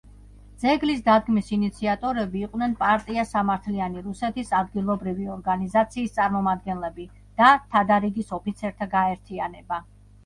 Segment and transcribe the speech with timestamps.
[0.61, 7.09] ძეგლის დადგმის ინიციატორები იყვნენ პარტია სამართლიანი რუსეთის ადგილობრივი ორგანიზაციის წარმომადგენლები
[7.43, 9.85] და თადარიგის ოფიცერთა გაერთიანება.